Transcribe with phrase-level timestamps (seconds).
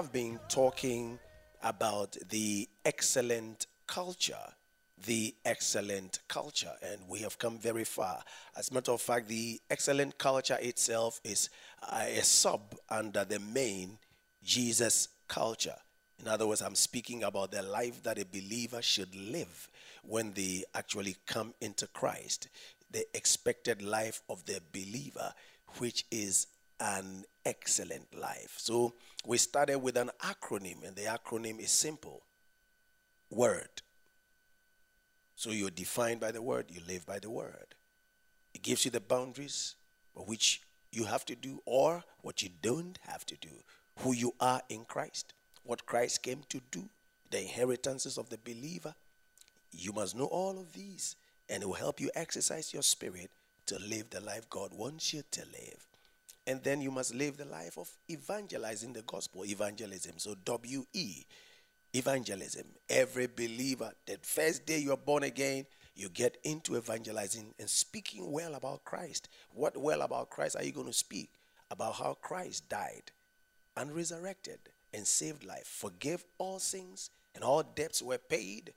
[0.00, 1.18] Have been talking
[1.62, 4.32] about the excellent culture,
[5.06, 8.22] the excellent culture, and we have come very far.
[8.56, 11.50] As a matter of fact, the excellent culture itself is
[11.82, 13.98] uh, a sub under the main
[14.42, 15.76] Jesus culture.
[16.18, 19.68] In other words, I'm speaking about the life that a believer should live
[20.02, 22.48] when they actually come into Christ,
[22.90, 25.34] the expected life of the believer,
[25.76, 26.46] which is
[26.80, 28.54] an excellent life.
[28.56, 32.22] So we started with an acronym, and the acronym is simple
[33.30, 33.82] Word.
[35.40, 37.74] So you're defined by the word, you live by the word.
[38.52, 39.74] It gives you the boundaries
[40.12, 40.60] for which
[40.92, 43.48] you have to do or what you don't have to do,
[44.00, 45.32] who you are in Christ,
[45.64, 46.90] what Christ came to do,
[47.30, 48.94] the inheritances of the believer.
[49.72, 51.16] You must know all of these,
[51.48, 53.30] and it will help you exercise your spirit
[53.64, 55.86] to live the life God wants you to live.
[56.46, 60.14] And then you must live the life of evangelizing the gospel, evangelism.
[60.16, 61.24] So, W E,
[61.92, 62.66] evangelism.
[62.88, 68.54] Every believer, that first day you're born again, you get into evangelizing and speaking well
[68.54, 69.28] about Christ.
[69.50, 71.30] What well about Christ are you going to speak?
[71.70, 73.12] About how Christ died
[73.76, 74.58] and resurrected
[74.92, 78.72] and saved life, forgave all sins, and all debts were paid.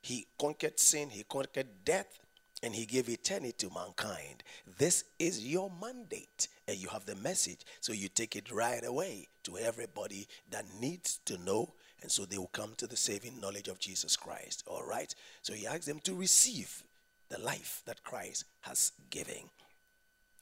[0.00, 2.20] He conquered sin, he conquered death,
[2.66, 4.42] and he gave eternity to mankind.
[4.76, 9.28] This is your mandate, and you have the message, so you take it right away
[9.44, 13.68] to everybody that needs to know, and so they will come to the saving knowledge
[13.68, 14.64] of Jesus Christ.
[14.66, 15.14] All right?
[15.42, 16.82] So he asks them to receive
[17.28, 19.48] the life that Christ has given.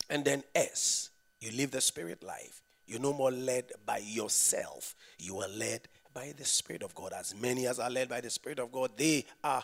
[0.08, 1.10] And then S,
[1.40, 2.62] you live the spirit life.
[2.86, 7.12] You're no more led by yourself, you are led by the Spirit of God.
[7.12, 9.62] As many as are led by the Spirit of God, they are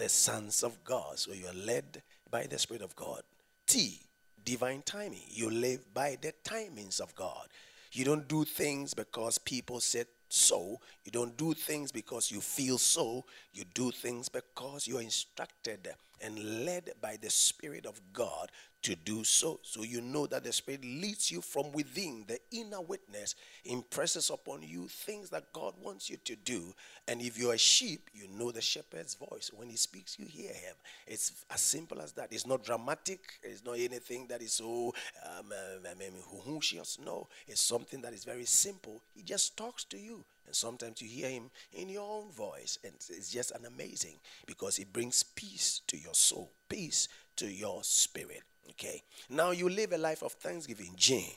[0.00, 1.18] the sons of God.
[1.18, 3.22] So you are led by the Spirit of God.
[3.66, 4.00] T,
[4.44, 5.22] divine timing.
[5.28, 7.46] You live by the timings of God.
[7.92, 10.80] You don't do things because people said so.
[11.04, 13.24] You don't do things because you feel so.
[13.52, 15.88] You do things because you're instructed
[16.20, 18.50] and led by the Spirit of God
[18.82, 19.60] to do so.
[19.62, 22.24] So you know that the Spirit leads you from within.
[22.26, 26.72] The inner witness impresses upon you things that God wants you to do.
[27.06, 29.50] And if you're a sheep, you know the shepherd's voice.
[29.54, 30.74] When he speaks, you hear him.
[31.06, 32.32] It's as simple as that.
[32.32, 33.20] It's not dramatic.
[33.42, 34.94] It's not anything that is so
[35.26, 39.02] um, um, No, it's something that is very simple.
[39.14, 40.24] He just talks to you.
[40.50, 42.76] And sometimes you hear him in your own voice.
[42.82, 47.06] And it's just an amazing because it brings peace to your soul, peace
[47.36, 48.42] to your spirit.
[48.70, 49.04] Okay.
[49.28, 50.94] Now you live a life of thanksgiving.
[50.96, 51.34] Jane.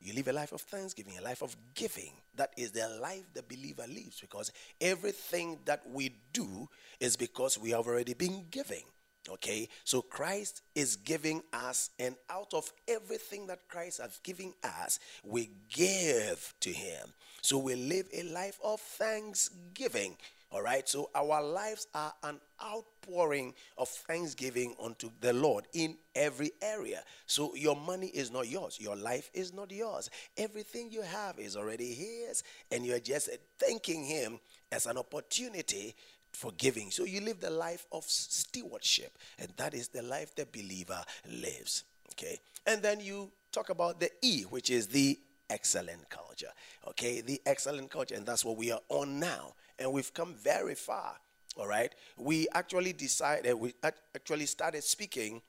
[0.00, 2.12] You live a life of thanksgiving, a life of giving.
[2.36, 6.68] That is the life the believer lives because everything that we do
[7.00, 8.84] is because we have already been giving.
[9.28, 14.98] Okay, so Christ is giving us, and out of everything that Christ has given us,
[15.24, 17.12] we give to Him.
[17.40, 20.16] So we live a life of thanksgiving.
[20.50, 26.50] All right, so our lives are an outpouring of thanksgiving unto the Lord in every
[26.60, 27.02] area.
[27.26, 30.10] So your money is not yours, your life is not yours.
[30.36, 34.40] Everything you have is already His, and you're just thanking Him
[34.72, 35.94] as an opportunity
[36.32, 36.90] for giving.
[36.90, 41.84] So you live the life of stewardship, and that is the life the believer lives.
[42.12, 46.52] Okay, and then you talk about the E, which is the excellent culture.
[46.88, 50.74] Okay, the excellent culture, and that's what we are on now and we've come very
[50.74, 51.16] far.
[51.56, 51.92] All right.
[52.16, 55.42] We actually decided, uh, we actually started speaking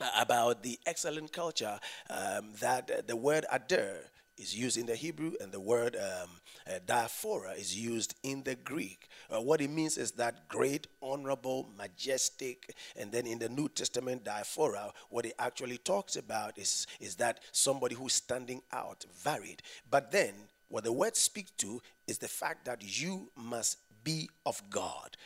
[0.00, 1.80] uh, about the excellent culture
[2.10, 4.04] um, that uh, the word ader
[4.38, 6.30] is used in the Hebrew and the word um,
[6.66, 9.08] uh, diaphora is used in the Greek.
[9.30, 14.24] Uh, what it means is that great, honorable, majestic, and then in the New Testament,
[14.24, 19.62] diaphora, what it actually talks about is, is that somebody who's standing out, varied.
[19.90, 20.34] But then
[20.68, 25.16] what the word speaks to is the fact that you must be of God.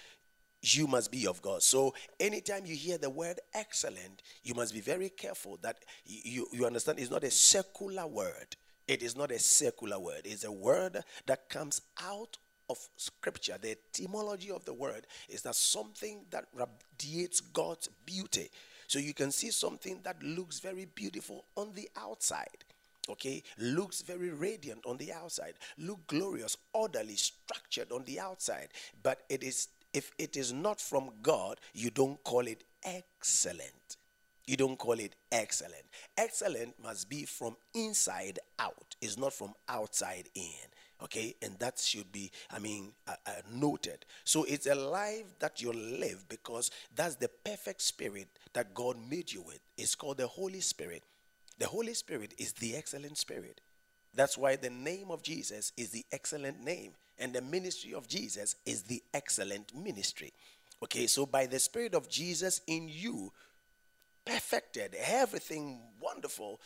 [0.63, 1.61] You must be of God.
[1.63, 6.65] So, anytime you hear the word excellent, you must be very careful that you, you
[6.65, 8.57] understand it's not a secular word.
[8.93, 10.21] It is not a secular word.
[10.25, 12.37] It's a word that comes out
[12.69, 13.57] of scripture.
[13.59, 18.51] The etymology of the word is that something that radiates God's beauty.
[18.89, 22.65] So you can see something that looks very beautiful on the outside.
[23.09, 28.69] Okay, looks very radiant on the outside, look glorious, orderly, structured on the outside.
[29.03, 33.97] But it is if it is not from God, you don't call it excellent.
[34.47, 35.85] You don't call it excellent.
[36.17, 40.69] Excellent must be from inside out, it's not from outside in.
[41.03, 44.05] Okay, and that should be, I mean, uh, uh, noted.
[44.23, 49.33] So it's a life that you live because that's the perfect spirit that God made
[49.33, 49.59] you with.
[49.77, 51.03] It's called the Holy Spirit.
[51.59, 53.61] The Holy Spirit is the excellent spirit.
[54.15, 58.55] That's why the name of Jesus is the excellent name, and the ministry of Jesus
[58.65, 60.33] is the excellent ministry.
[60.83, 63.33] Okay, so by the Spirit of Jesus in you,
[64.25, 66.61] perfected, everything wonderful,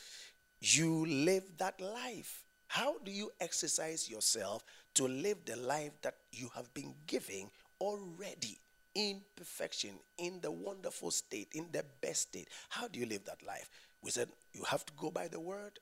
[0.61, 2.44] you live that life.
[2.69, 4.64] How do you exercise yourself
[4.94, 7.50] to live the life that you have been giving
[7.81, 8.58] already
[8.94, 12.49] in perfection, in the wonderful state, in the best state?
[12.69, 13.70] How do you live that life?
[14.03, 15.79] We said you have to go by the word.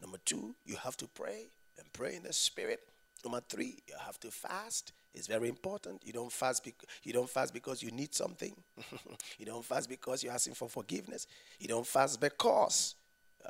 [0.00, 2.80] Number two, you have to pray and pray in the spirit.
[3.24, 4.92] Number three, you have to fast.
[5.16, 6.02] It's very important.
[6.04, 6.68] You don't fast.
[7.02, 8.54] You don't fast because you need something.
[9.38, 11.26] you don't fast because you're asking for forgiveness.
[11.58, 12.94] You don't fast because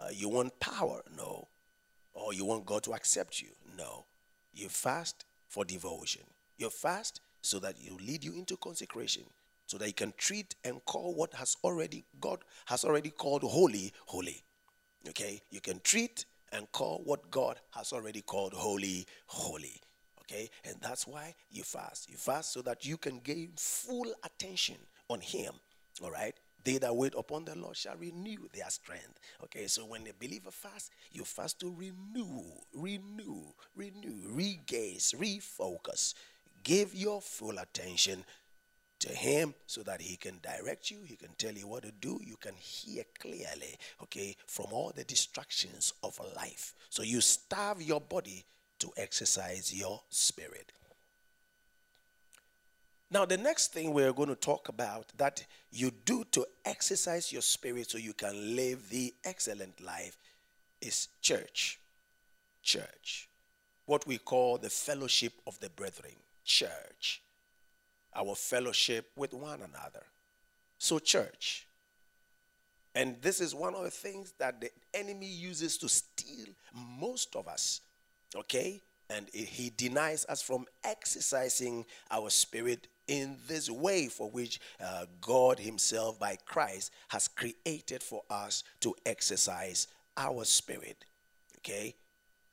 [0.01, 1.03] uh, you want power.
[1.17, 1.49] No,
[2.15, 3.49] or you want God to accept you.
[3.77, 4.05] No.
[4.55, 6.23] You fast for devotion.
[6.57, 9.25] You fast so that you lead you into consecration,
[9.67, 13.93] so that you can treat and call what has already God has already called holy,
[14.07, 14.45] holy.
[15.09, 15.43] Okay?
[15.51, 19.81] You can treat and call what God has already called holy, holy.
[20.31, 20.51] Okay?
[20.65, 22.11] And that's why you fast.
[22.11, 24.77] You fast so that you can gain full attention
[25.09, 25.53] on Him.
[26.03, 26.35] All right?
[26.67, 29.21] They that wait upon the Lord shall renew their strength.
[29.45, 32.43] Okay, so when a believer fasts, you fast to renew,
[32.75, 33.43] renew,
[33.77, 36.15] renew, regaze, refocus.
[36.65, 38.25] Give your full attention
[38.99, 42.19] to him so that he can direct you, he can tell you what to do,
[42.25, 46.75] you can hear clearly, okay, from all the distractions of life.
[46.89, 48.45] So you starve your body
[48.79, 50.73] to exercise your spirit.
[53.11, 57.43] Now, the next thing we're going to talk about that you do to exercise your
[57.43, 60.19] spirit so you can live the excellent life
[60.81, 61.79] is church.
[62.63, 63.29] Church.
[63.85, 66.17] What we call the fellowship of the brethren.
[66.45, 67.23] Church.
[68.15, 70.05] Our fellowship with one another.
[70.79, 71.67] So, church.
[72.97, 77.47] And this is one of the things that the enemy uses to steal most of
[77.47, 77.83] us.
[78.35, 78.83] Okay?
[79.09, 85.61] And he denies us from exercising our spirit in this way for which uh, God
[85.61, 89.87] Himself, by Christ, has created for us to exercise
[90.17, 91.05] our spirit.
[91.59, 91.95] Okay?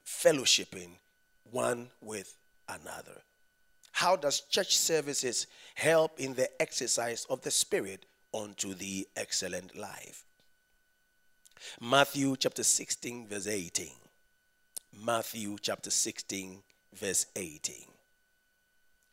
[0.06, 0.98] Fellowshipping
[1.52, 2.38] one with
[2.68, 3.22] another.
[3.92, 10.26] How does church services help in the exercise of the spirit unto the excellent life?
[11.80, 13.88] Matthew chapter 16, verse 18.
[15.02, 16.60] Matthew chapter 16,
[16.94, 17.76] verse 18.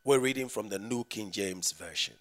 [0.05, 2.15] We're reading from the New King James Version.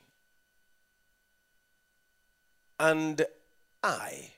[2.80, 3.26] And
[3.84, 4.32] I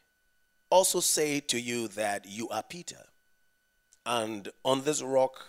[0.70, 3.06] also say to you that you are Peter,
[4.06, 5.46] and on this rock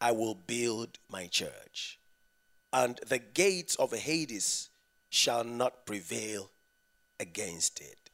[0.00, 1.98] I will build my church,
[2.72, 4.68] and the gates of Hades
[5.08, 6.50] shall not prevail
[7.18, 8.10] against it.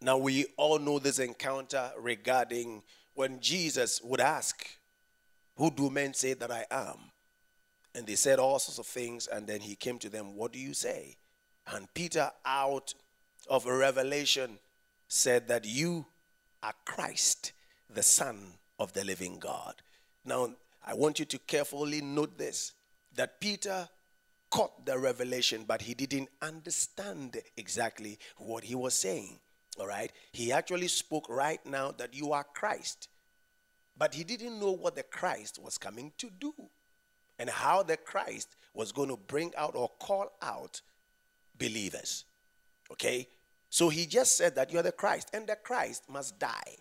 [0.00, 2.82] Now, we all know this encounter regarding
[3.16, 4.64] when Jesus would ask,
[5.56, 6.98] Who do men say that I am?
[7.94, 10.58] And they said all sorts of things, and then he came to them, What do
[10.58, 11.16] you say?
[11.72, 12.94] And Peter, out
[13.48, 14.58] of a revelation,
[15.08, 16.06] said that you
[16.62, 17.52] are Christ,
[17.92, 18.38] the Son
[18.78, 19.74] of the living God.
[20.24, 20.50] Now,
[20.86, 22.72] I want you to carefully note this
[23.14, 23.88] that Peter
[24.50, 29.38] caught the revelation, but he didn't understand exactly what he was saying.
[29.78, 30.10] All right?
[30.32, 33.08] He actually spoke right now that you are Christ,
[33.96, 36.54] but he didn't know what the Christ was coming to do
[37.38, 40.80] and how the Christ was going to bring out or call out
[41.58, 42.24] believers.
[42.90, 43.28] Okay?
[43.70, 46.76] So he just said that you're the Christ, and the Christ must die,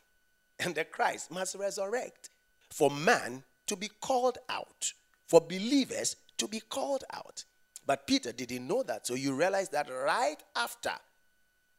[0.59, 2.29] and the Christ must resurrect
[2.69, 4.93] for man to be called out,
[5.27, 7.43] for believers to be called out.
[7.85, 9.05] But Peter didn't know that.
[9.07, 10.91] So you realize that right after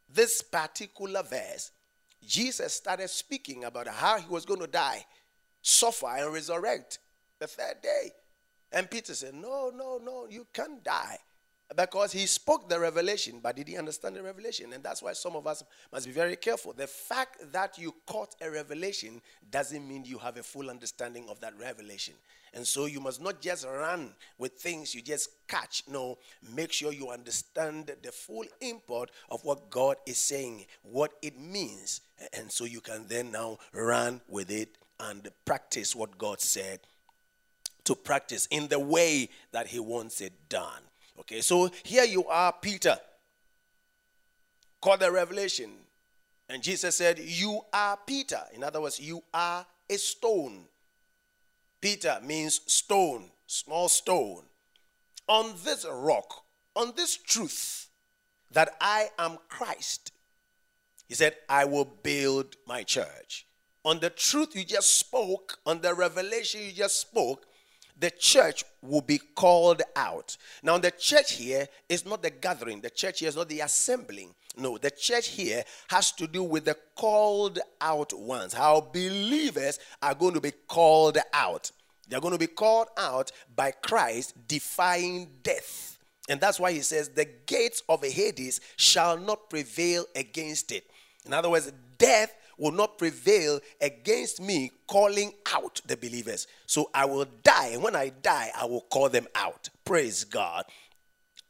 [0.09, 1.73] this particular verse,
[2.27, 5.05] Jesus started speaking about how he was going to die,
[5.63, 6.99] suffer, and resurrect
[7.39, 8.13] the third day.
[8.73, 11.19] And Peter said, No, no, no, you can't die.
[11.75, 14.73] Because he spoke the revelation, but did he understand the revelation?
[14.73, 16.73] And that's why some of us must be very careful.
[16.73, 19.21] The fact that you caught a revelation
[19.51, 22.15] doesn't mean you have a full understanding of that revelation.
[22.55, 25.83] And so you must not just run with things you just catch.
[25.91, 26.19] No,
[26.55, 32.01] make sure you understand the full import of what God is saying, what it means.
[32.33, 34.71] And so you can then now run with it
[35.01, 36.81] and practice what God said
[37.85, 40.83] to practice in the way that He wants it done.
[41.21, 42.97] Okay, so here you are, Peter.
[44.81, 45.71] Caught the revelation.
[46.49, 48.41] And Jesus said, You are Peter.
[48.55, 50.65] In other words, you are a stone.
[51.81, 54.43] Peter means stone, small stone.
[55.29, 56.45] On this rock,
[56.75, 57.89] on this truth
[58.53, 60.13] that I am Christ,
[61.09, 63.47] he said, I will build my church.
[63.85, 67.46] On the truth you just spoke, on the revelation you just spoke,
[67.99, 70.37] the church will be called out.
[70.63, 74.35] Now, the church here is not the gathering, the church here is not the assembling.
[74.59, 78.55] No, the church here has to do with the called out ones.
[78.55, 81.71] How believers are going to be called out.
[82.09, 85.99] They're going to be called out by Christ, defying death.
[86.29, 90.85] And that's why he says, The gates of Hades shall not prevail against it.
[91.27, 96.47] In other words, death will not prevail against me calling out the believers.
[96.67, 97.69] So I will die.
[97.75, 99.69] And when I die, I will call them out.
[99.85, 100.65] Praise God.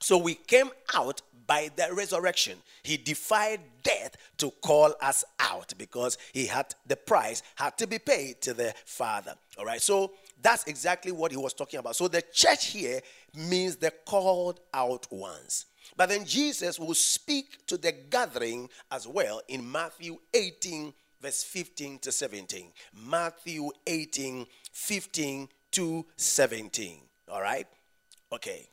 [0.00, 2.58] So we came out by the resurrection.
[2.82, 7.98] He defied death to call us out because he had the price had to be
[7.98, 9.34] paid to the Father.
[9.58, 9.80] All right.
[9.80, 11.96] So that's exactly what he was talking about.
[11.96, 13.00] So the church here
[13.34, 15.66] means the called out ones.
[15.96, 21.98] But then Jesus will speak to the gathering as well in Matthew 18, verse 15
[22.00, 22.72] to 17.
[22.94, 27.00] Matthew 18, 15 to 17.
[27.30, 27.66] All right?
[28.32, 28.68] Okay.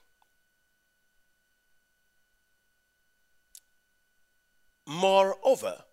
[4.86, 5.84] Moreover,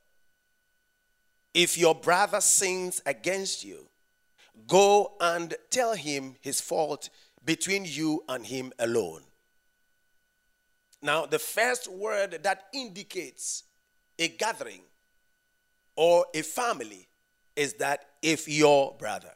[1.54, 3.86] if your brother sins against you,
[4.66, 7.08] go and tell him his fault
[7.44, 9.22] between you and him alone.
[11.02, 13.64] Now, the first word that indicates
[14.18, 14.82] a gathering
[15.96, 17.08] or a family
[17.56, 19.32] is that if your brother.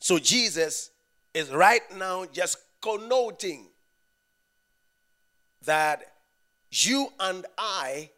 [0.00, 0.90] So Jesus
[1.34, 3.68] is right now just connoting
[5.64, 6.04] that
[6.70, 8.10] you and I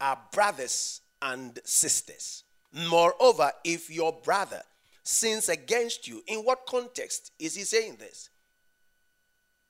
[0.00, 2.44] are brothers and sisters.
[2.72, 4.62] Moreover, if your brother
[5.02, 8.30] sins against you, in what context is he saying this?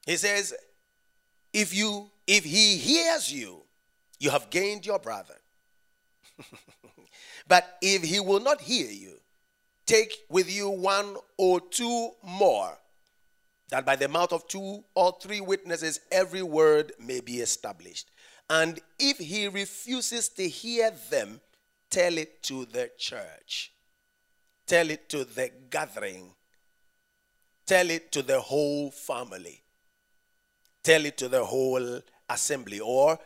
[0.06, 0.54] He says,
[1.52, 3.62] if you if he hears you,
[4.20, 5.34] you have gained your brother.
[7.48, 9.14] but if he will not hear you,
[9.86, 12.76] take with you one or two more,
[13.70, 18.10] that by the mouth of two or three witnesses every word may be established.
[18.50, 21.40] And if he refuses to hear them,
[21.90, 23.72] tell it to the church,
[24.66, 26.32] tell it to the gathering,
[27.66, 29.62] tell it to the whole family
[30.88, 33.18] tell it to the whole assembly or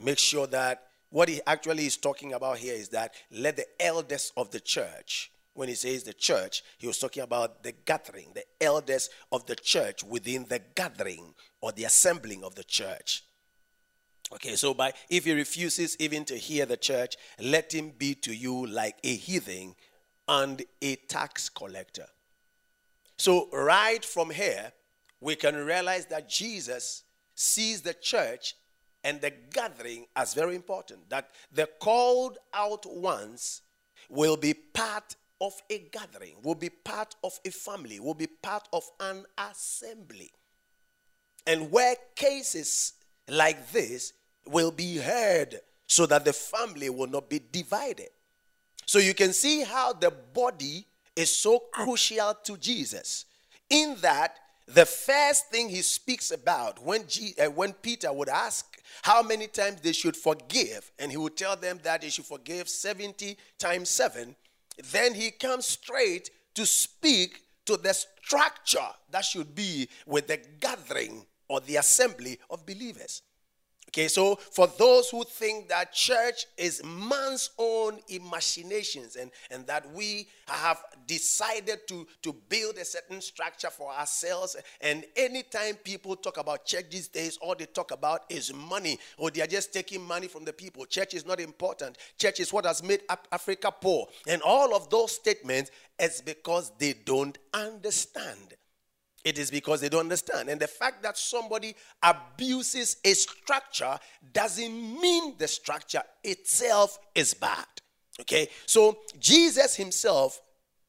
[0.00, 4.32] make sure that what he actually is talking about here is that let the elders
[4.36, 8.44] of the church when he says the church he was talking about the gathering the
[8.60, 13.24] elders of the church within the gathering or the assembling of the church.
[14.32, 18.32] Okay so by if he refuses even to hear the church let him be to
[18.32, 19.74] you like a heathen
[20.28, 22.06] and a tax collector.
[23.16, 24.70] So right from here
[25.20, 27.02] we can realize that jesus
[27.38, 28.56] sees the church
[29.04, 31.08] and the gathering as very important.
[31.08, 33.62] That the called out ones
[34.10, 38.68] will be part of a gathering, will be part of a family, will be part
[38.72, 40.32] of an assembly.
[41.46, 42.94] And where cases
[43.28, 44.14] like this
[44.44, 48.08] will be heard so that the family will not be divided.
[48.84, 53.26] So you can see how the body is so crucial to Jesus
[53.70, 54.38] in that
[54.68, 59.46] the first thing he speaks about when, G, uh, when Peter would ask how many
[59.46, 63.88] times they should forgive, and he would tell them that they should forgive 70 times
[63.88, 64.36] 7,
[64.92, 71.24] then he comes straight to speak to the structure that should be with the gathering
[71.48, 73.22] or the assembly of believers.
[73.88, 79.90] Okay, so for those who think that church is man's own imaginations and, and that
[79.94, 86.36] we have decided to, to build a certain structure for ourselves, and anytime people talk
[86.36, 90.02] about church these days, all they talk about is money, or they are just taking
[90.06, 90.84] money from the people.
[90.84, 91.96] Church is not important.
[92.18, 93.00] Church is what has made
[93.32, 94.06] Africa poor.
[94.26, 98.54] And all of those statements is because they don't understand
[99.24, 100.48] It is because they don't understand.
[100.48, 103.98] And the fact that somebody abuses a structure
[104.32, 107.66] doesn't mean the structure itself is bad.
[108.20, 108.48] Okay?
[108.66, 110.40] So Jesus himself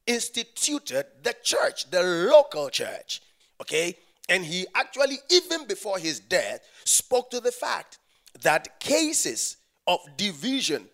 [0.06, 3.20] instituted the church, the local church.
[3.60, 3.96] Okay?
[4.28, 7.98] And he actually, even before his death, spoke to the fact
[8.42, 9.56] that cases
[9.86, 10.88] of division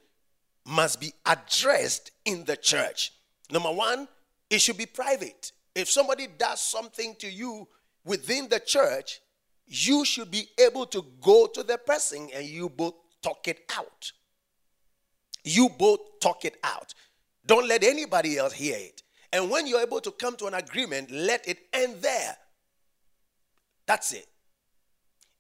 [0.64, 3.12] must be addressed in the church.
[3.50, 4.09] Number one,
[4.50, 5.52] it should be private.
[5.76, 7.68] If somebody does something to you
[8.02, 9.21] within the church,
[9.66, 14.11] you should be able to go to the person and you both talk it out.
[15.45, 16.95] You both talk it out.
[17.45, 19.02] Don't let anybody else hear it.
[19.35, 22.38] And when you're able to come to an agreement, let it end there.
[23.85, 24.26] That's it.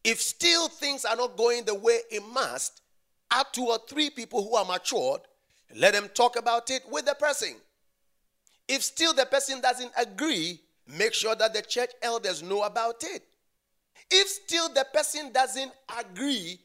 [0.04, 2.82] If still things are not going the way it must,
[3.30, 5.22] add two or three people who are matured,
[5.74, 7.54] let them talk about it with the person.
[8.68, 13.22] If still the person doesn't agree, make sure that the church elders know about it.
[14.10, 16.60] If still the person doesn't agree,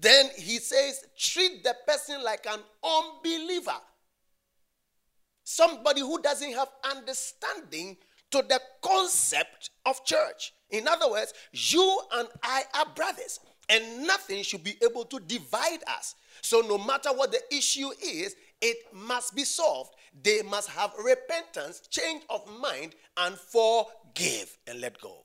[0.00, 3.78] then he says, treat the person like an unbeliever.
[5.44, 7.96] Somebody who doesn't have understanding
[8.30, 10.54] to the concept of church.
[10.70, 15.80] In other words, you and I are brothers, and nothing should be able to divide
[15.86, 16.16] us.
[16.42, 19.94] So, no matter what the issue is, it must be solved.
[20.22, 25.24] They must have repentance, change of mind, and forgive and let go.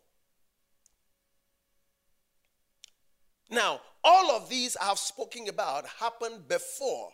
[3.52, 7.10] Now, all of these I have spoken about happened before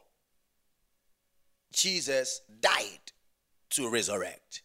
[1.72, 3.12] Jesus died
[3.72, 4.62] to resurrect.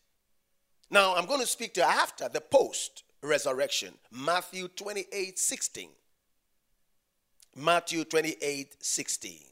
[0.91, 3.95] Now, I'm going to speak to after the post resurrection.
[4.11, 5.89] Matthew 28 16.
[7.57, 9.50] Matthew 28 16.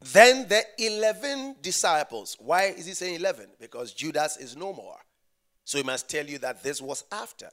[0.00, 3.48] Then the 11 disciples, why is he saying 11?
[3.58, 4.98] Because Judas is no more.
[5.64, 7.48] So he must tell you that this was after.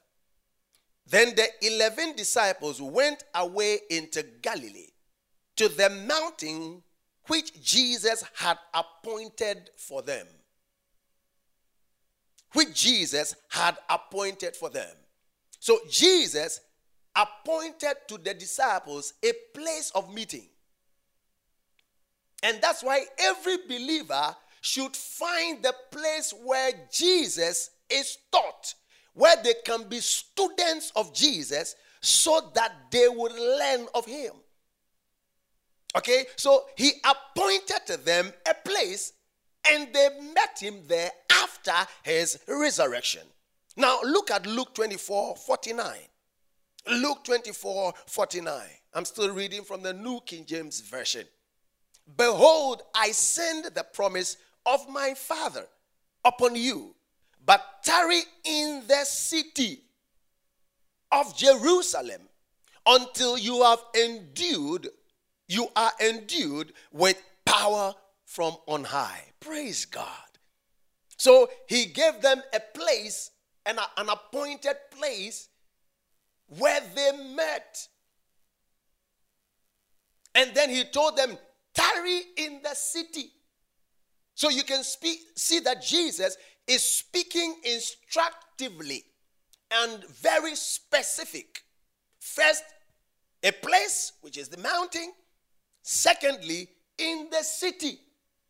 [1.07, 4.91] Then the 11 disciples went away into Galilee
[5.55, 6.83] to the mountain
[7.27, 10.27] which Jesus had appointed for them.
[12.53, 14.95] Which Jesus had appointed for them.
[15.59, 16.59] So Jesus
[17.15, 20.49] appointed to the disciples a place of meeting.
[22.43, 28.75] And that's why every believer should find the place where Jesus is taught,
[29.13, 34.33] where they can be students of Jesus so that they would learn of him.
[35.95, 39.13] Okay, so he appointed to them a place
[39.71, 43.21] and they met him there after his resurrection.
[43.77, 45.95] Now look at Luke 24 49.
[46.89, 48.61] Luke 24 49.
[48.93, 51.25] I'm still reading from the New King James Version.
[52.17, 55.65] Behold, I send the promise of my Father
[56.25, 56.95] upon you,
[57.45, 59.81] but tarry in the city
[61.11, 62.21] of Jerusalem
[62.85, 64.89] until you have endued
[65.47, 67.93] you are endued with power
[68.25, 69.23] from on high.
[69.39, 70.07] Praise God.
[71.17, 73.31] So he gave them a place,
[73.65, 75.49] an, an appointed place
[76.47, 77.87] where they met.
[80.35, 81.37] And then he told them,
[81.73, 83.31] tarry in the city.
[84.35, 89.03] So you can speak, see that Jesus is speaking instructively
[89.71, 91.63] and very specific.
[92.19, 92.63] First,
[93.43, 95.11] a place, which is the mountain.
[95.81, 97.99] Secondly, in the city,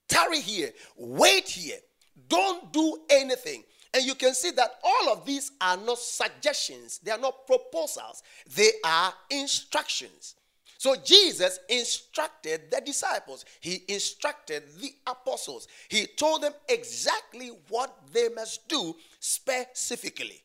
[0.07, 1.79] tarry here, wait here,
[2.27, 3.63] don't do anything.
[3.93, 8.23] And you can see that all of these are not suggestions, they are not proposals,
[8.55, 10.35] they are instructions.
[10.83, 18.27] So Jesus instructed the disciples, he instructed the apostles, he told them exactly what they
[18.27, 20.43] must do specifically.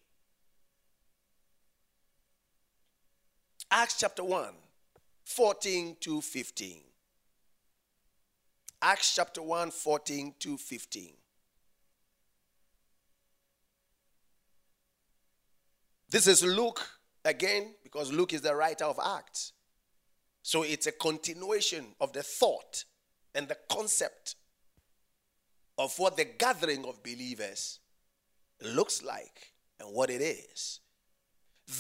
[3.69, 4.55] Acts chapter 1
[5.25, 6.83] 14 to 15.
[8.81, 11.15] Acts chapter 1, 14 to 15.
[16.09, 16.89] This is Luke
[17.25, 19.55] again, because Luke is the writer of Acts.
[20.49, 22.85] So it's a continuation of the thought
[23.35, 24.37] and the concept
[25.77, 27.81] of what the gathering of believers
[28.63, 30.81] looks like and what it is.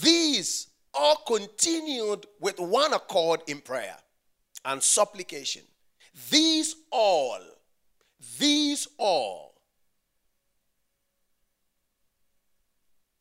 [0.02, 3.96] These all continued with one accord in prayer
[4.66, 5.62] and supplication.
[6.28, 7.40] These all,
[8.38, 9.62] these all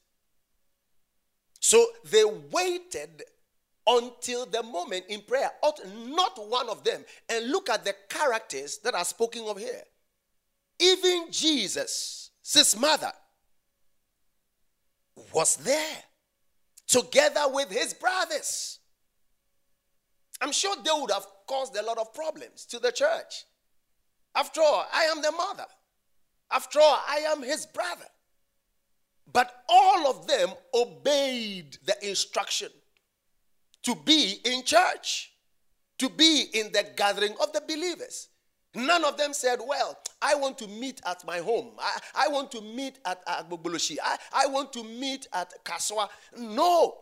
[1.59, 3.23] So they waited
[3.87, 5.49] until the moment in prayer.
[5.63, 7.03] Ought Not one of them.
[7.29, 9.83] And look at the characters that are spoken of here.
[10.79, 13.11] Even Jesus, his mother,
[15.33, 16.03] was there
[16.87, 18.79] together with his brothers.
[20.39, 23.45] I'm sure they would have caused a lot of problems to the church.
[24.35, 25.65] After all, I am the mother.
[26.51, 28.05] After all, I am his brother.
[29.31, 32.69] But all of them obeyed the instruction
[33.83, 35.31] to be in church,
[35.99, 38.29] to be in the gathering of the believers.
[38.75, 41.71] None of them said, Well, I want to meet at my home.
[41.79, 43.97] I, I want to meet at Agbogbloshie.
[44.03, 46.09] I, I want to meet at Kasoa.
[46.37, 46.95] No.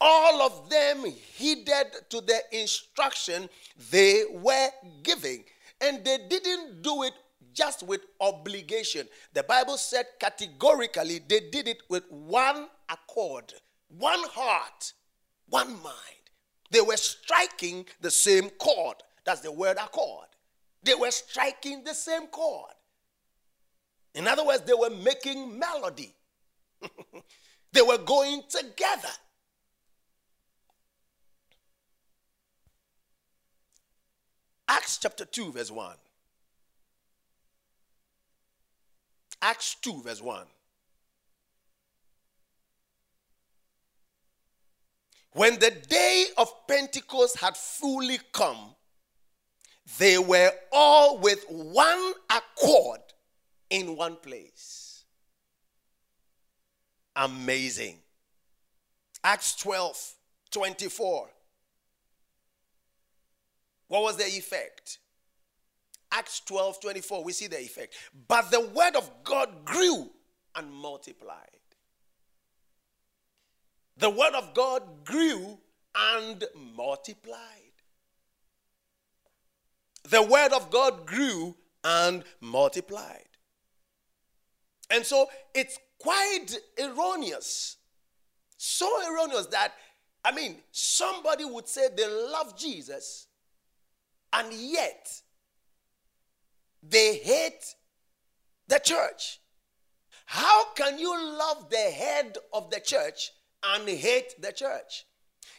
[0.00, 3.48] All of them heeded to the instruction
[3.90, 4.68] they were
[5.02, 5.44] giving.
[5.80, 7.14] And they didn't do it
[7.54, 9.08] just with obligation.
[9.32, 13.54] The Bible said categorically they did it with one accord,
[13.88, 14.92] one heart,
[15.48, 15.94] one mind.
[16.70, 18.96] They were striking the same chord.
[19.24, 20.26] That's the word accord.
[20.82, 22.72] They were striking the same chord.
[24.14, 26.14] In other words, they were making melody.
[27.72, 29.08] they were going together.
[34.68, 35.96] Acts chapter 2, verse 1.
[39.42, 40.46] Acts 2, verse 1.
[45.34, 48.76] When the day of Pentecost had fully come,
[49.98, 53.00] they were all with one accord
[53.68, 55.04] in one place.
[57.16, 57.98] Amazing.
[59.24, 60.14] Acts 12
[60.52, 61.28] 24.
[63.88, 64.98] What was the effect?
[66.12, 67.94] Acts 12 24, we see the effect.
[68.28, 70.10] But the word of God grew
[70.54, 71.58] and multiplied.
[73.96, 75.58] The word of God grew
[75.94, 76.44] and
[76.76, 77.64] multiplied
[80.08, 83.28] the word of God grew and multiplied.
[84.90, 87.76] And so it's quite erroneous.
[88.56, 89.72] So erroneous that,
[90.24, 93.26] I mean, somebody would say they love Jesus
[94.32, 95.08] and yet
[96.82, 97.74] they hate
[98.68, 99.40] the church.
[100.26, 103.30] How can you love the head of the church
[103.72, 105.04] and hate the church?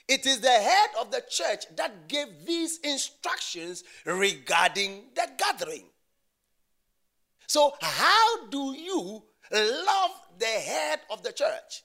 [0.07, 5.85] It is the head of the church that gave these instructions regarding the gathering.
[7.47, 11.83] So, how do you love the head of the church?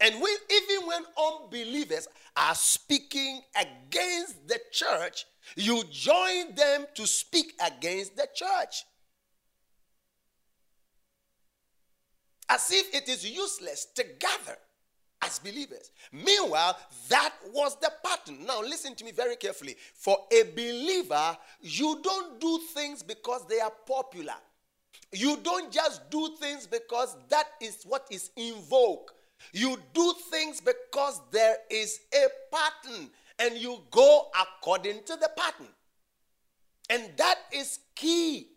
[0.00, 7.52] And we, even when unbelievers are speaking against the church, you join them to speak
[7.64, 8.84] against the church.
[12.48, 14.56] As if it is useless to gather
[15.22, 15.90] as believers.
[16.12, 16.78] Meanwhile,
[17.08, 18.44] that was the pattern.
[18.46, 19.76] Now, listen to me very carefully.
[19.94, 24.34] For a believer, you don't do things because they are popular.
[25.12, 29.10] You don't just do things because that is what is in vogue.
[29.52, 35.68] You do things because there is a pattern and you go according to the pattern.
[36.88, 38.48] And that is key.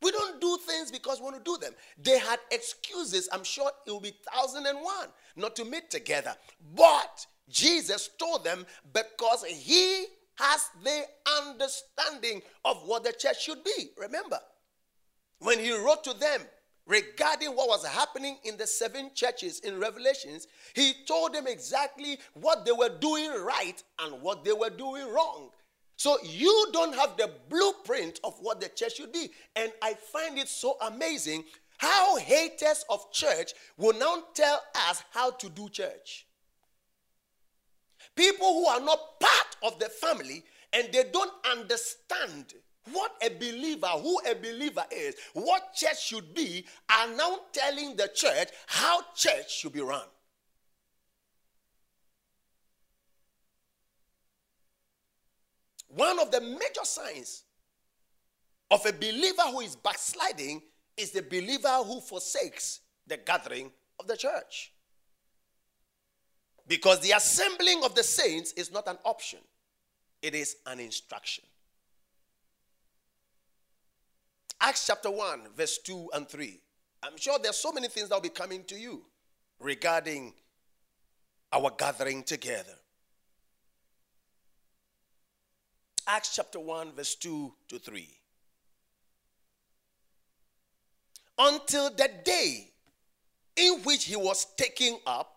[0.00, 1.74] We don't do things because we want to do them.
[2.00, 3.28] They had excuses.
[3.32, 6.34] I'm sure it will be thousand and one not to meet together.
[6.74, 10.06] But Jesus told them because he
[10.36, 11.02] has the
[11.42, 13.90] understanding of what the church should be.
[13.96, 14.38] Remember,
[15.40, 16.42] when he wrote to them
[16.86, 22.64] regarding what was happening in the seven churches in Revelations, he told them exactly what
[22.64, 25.50] they were doing right and what they were doing wrong.
[25.98, 29.30] So you don't have the blueprint of what the church should be.
[29.56, 31.42] And I find it so amazing
[31.76, 36.24] how haters of church will now tell us how to do church.
[38.14, 42.54] People who are not part of the family and they don't understand
[42.92, 48.08] what a believer, who a believer is, what church should be, are now telling the
[48.14, 50.06] church how church should be run.
[55.98, 57.42] One of the major signs
[58.70, 60.62] of a believer who is backsliding
[60.96, 64.72] is the believer who forsakes the gathering of the church.
[66.68, 69.40] Because the assembling of the saints is not an option,
[70.22, 71.42] it is an instruction.
[74.60, 76.60] Acts chapter 1, verse 2 and 3.
[77.02, 79.04] I'm sure there's so many things that will be coming to you
[79.58, 80.32] regarding
[81.52, 82.78] our gathering together.
[86.10, 88.08] Acts chapter 1, verse 2 to 3.
[91.38, 92.72] Until the day
[93.56, 95.34] in which he was taken up,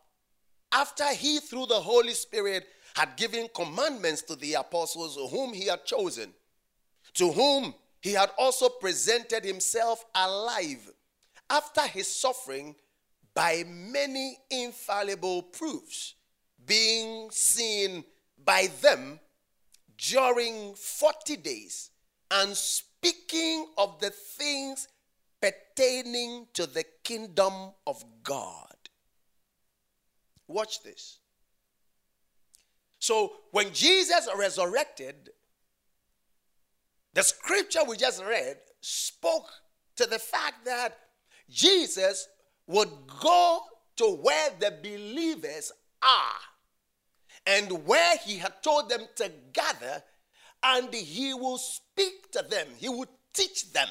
[0.72, 5.86] after he, through the Holy Spirit, had given commandments to the apostles whom he had
[5.86, 6.34] chosen,
[7.16, 10.90] to whom he had also presented himself alive
[11.50, 12.76] after his suffering
[13.34, 16.16] by many infallible proofs,
[16.66, 18.06] being seen
[18.44, 19.20] by them
[20.10, 21.92] during 40 days,
[22.32, 24.88] and speaking of the things
[25.42, 27.54] pertaining to the kingdom
[27.86, 28.76] of God.
[30.48, 31.20] Watch this.
[33.00, 35.32] So, when Jesus resurrected,
[37.14, 39.50] the scripture we just read spoke
[39.98, 40.98] to the fact that
[41.50, 42.28] Jesus
[42.68, 43.62] would go
[43.98, 46.51] to where the believers are
[47.46, 50.04] and where he had told them to gather,
[50.64, 53.88] and he will speak to them, he would teach them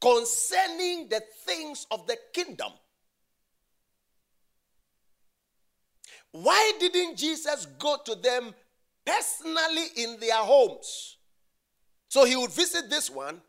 [0.00, 2.72] concerning the things of the kingdom.
[6.32, 8.54] Why didn't Jesus go to them
[9.04, 11.16] personally in their homes?
[12.08, 13.40] So he would visit this one,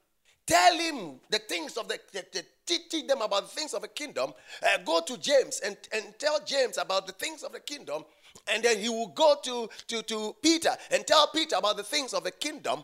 [0.46, 3.88] tell him the things of the, the, the teach them about the things of the
[3.88, 4.34] kingdom.
[4.62, 8.04] Uh, go to James and, and tell James about the things of the kingdom.
[8.52, 12.14] And then he will go to, to, to Peter and tell Peter about the things
[12.14, 12.84] of the kingdom.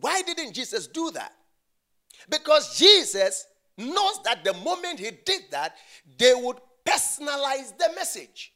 [0.00, 1.32] Why didn't Jesus do that?
[2.28, 5.76] Because Jesus knows that the moment he did that,
[6.16, 8.52] they would personalize the message.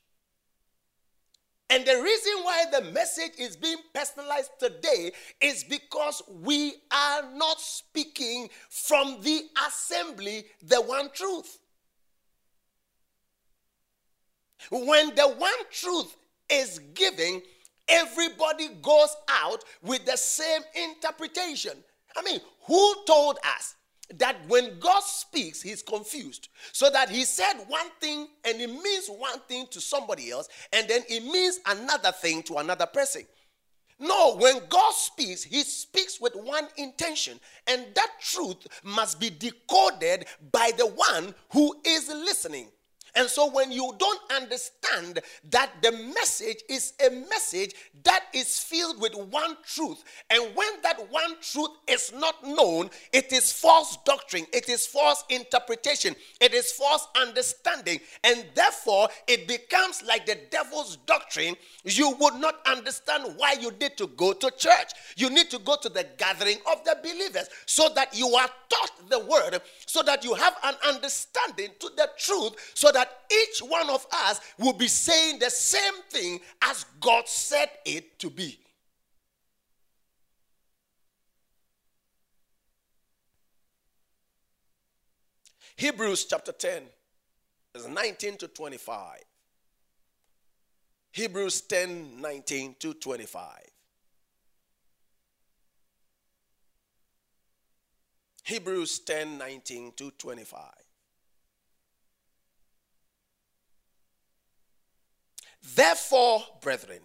[1.71, 7.59] And the reason why the message is being personalized today is because we are not
[7.61, 11.62] speaking from the assembly the one truth.
[14.71, 16.17] When the one truth
[16.49, 17.43] is given,
[17.89, 21.73] everybody goes out with the same interpretation.
[22.17, 23.75] I mean, who told us
[24.19, 26.49] that when God speaks, he's confused.
[26.73, 30.89] So that he said one thing and it means one thing to somebody else, and
[30.89, 33.23] then it means another thing to another person.
[33.99, 40.27] No, when God speaks, he speaks with one intention, and that truth must be decoded
[40.51, 42.69] by the one who is listening.
[43.15, 45.21] And so, when you don't understand
[45.51, 51.11] that the message is a message that is filled with one truth, and when that
[51.11, 56.73] one truth is not known, it is false doctrine, it is false interpretation, it is
[56.73, 61.55] false understanding, and therefore it becomes like the devil's doctrine.
[61.85, 64.93] You would not understand why you need to go to church.
[65.17, 69.11] You need to go to the gathering of the believers so that you are taught
[69.11, 73.59] the word, so that you have an understanding to the truth, so that that each
[73.61, 78.59] one of us will be saying the same thing as God said it to be.
[85.75, 86.85] Hebrews chapter 10,
[87.75, 89.19] is 19 to 25.
[91.11, 93.45] Hebrews 10, 19 to 25.
[98.45, 100.61] Hebrews 10, 19 to 25.
[105.63, 107.01] Therefore, brethren,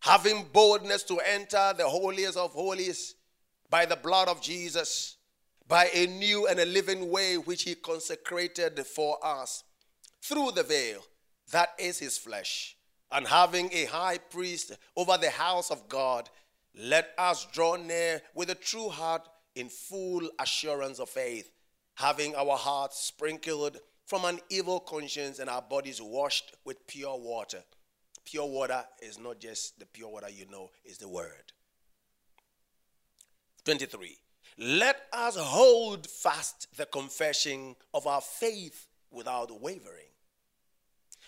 [0.00, 3.14] having boldness to enter the holiest of holies
[3.68, 5.16] by the blood of Jesus,
[5.68, 9.64] by a new and a living way which he consecrated for us
[10.22, 11.00] through the veil,
[11.52, 12.76] that is his flesh,
[13.12, 16.28] and having a high priest over the house of God,
[16.74, 21.50] let us draw near with a true heart in full assurance of faith,
[21.94, 27.62] having our hearts sprinkled from an evil conscience and our bodies washed with pure water.
[28.24, 31.52] Pure water is not just the pure water you know, is the word.
[33.64, 34.16] 23.
[34.58, 40.06] Let us hold fast the confession of our faith without wavering.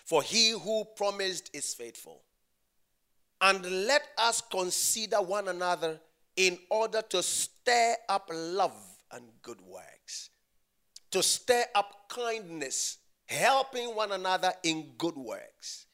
[0.05, 2.21] For he who promised is faithful.
[3.41, 5.99] And let us consider one another
[6.35, 8.75] in order to stir up love
[9.11, 10.29] and good works,
[11.11, 15.85] to stir up kindness, helping one another in good works,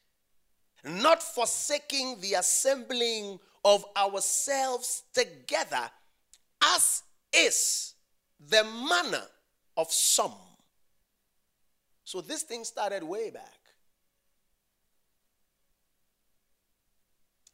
[0.84, 5.90] not forsaking the assembling of ourselves together,
[6.64, 7.94] as is
[8.40, 9.26] the manner
[9.78, 10.34] of some.
[12.04, 13.52] So this thing started way back.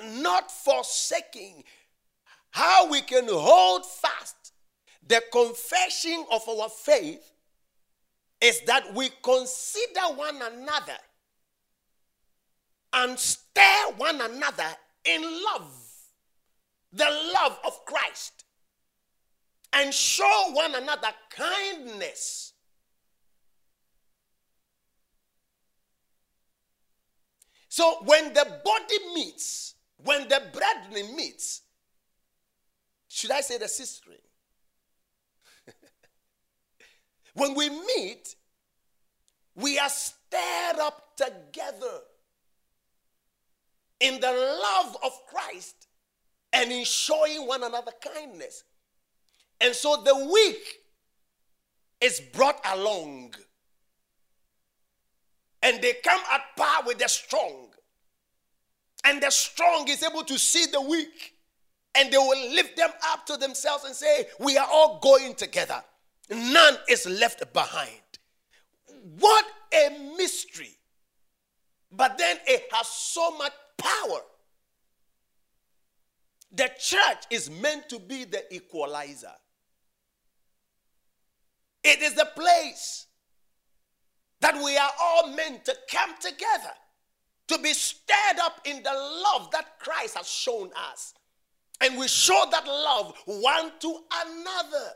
[0.04, 1.63] Not forsaking
[2.50, 4.52] how we can hold fast
[5.08, 7.32] the confession of our faith
[8.42, 10.98] is that we consider one another
[12.94, 14.68] and stir one another
[15.06, 15.72] in love,
[16.92, 18.46] the love of Christ,
[19.74, 22.54] and show one another kindness.
[27.70, 31.62] So when the body meets, when the brethren meets,
[33.08, 34.12] should I say the sister?
[37.34, 38.36] When we meet,
[39.56, 42.02] we are stirred up together
[44.00, 45.88] in the love of Christ
[46.54, 48.63] and in showing one another kindness.
[49.60, 50.80] And so the weak
[52.02, 53.36] is brought along.
[55.62, 57.70] And they come at par with the strong.
[59.04, 61.36] And the strong is able to see the weak.
[61.94, 65.84] And they will lift them up to themselves and say, We are all going together.
[66.32, 67.89] None is left behind.
[69.20, 70.78] What a mystery.
[71.91, 74.22] But then it has so much power.
[76.54, 79.34] The church is meant to be the equalizer.
[81.84, 83.08] It is the place
[84.39, 86.74] that we are all meant to come together,
[87.48, 91.13] to be stirred up in the love that Christ has shown us.
[91.82, 94.91] And we show that love one to another.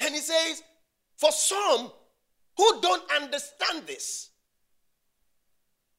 [0.00, 0.62] And he says,
[1.16, 1.90] for some
[2.56, 4.30] who don't understand this,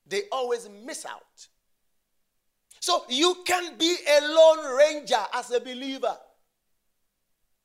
[0.07, 1.47] they always miss out.
[2.79, 6.15] So you can be a lone ranger as a believer.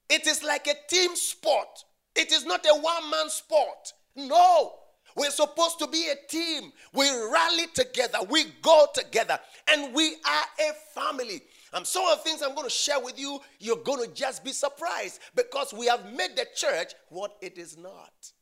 [0.09, 1.85] It is like a team sport.
[2.17, 3.93] It is not a one man sport.
[4.17, 4.80] No.
[5.17, 6.73] We're supposed to be a team.
[6.93, 8.19] We rally together.
[8.29, 9.39] We go together.
[9.71, 11.43] And we are a family.
[11.73, 14.45] And some of the things I'm going to share with you, you're going to just
[14.45, 18.33] be surprised because we have made the church what it is not.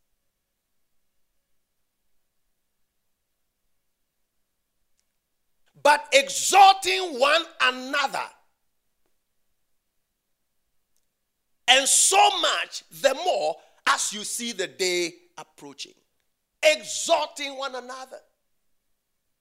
[5.83, 8.25] But exhorting one another
[11.69, 15.93] And so much the more as you see the day approaching.
[16.77, 18.19] Exhorting one another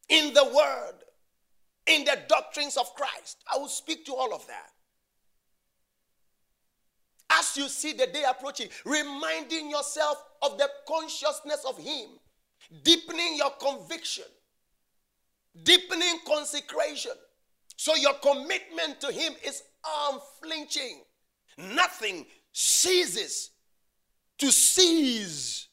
[0.10, 0.94] in the word,
[1.88, 3.44] in the doctrines of Christ.
[3.54, 4.72] I will speak to all of that.
[7.30, 12.10] As you see the day approaching, reminding yourself of the consciousness of Him,
[12.84, 14.24] deepening your conviction,
[15.63, 17.12] deepening consecration.
[17.76, 19.62] So your commitment to Him is
[20.10, 21.02] unflinching.
[21.58, 23.52] Nothing ceases
[24.38, 25.68] to seize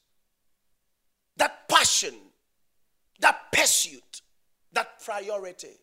[1.37, 2.15] that passion,
[3.19, 4.21] that pursuit,
[4.73, 5.79] that priority.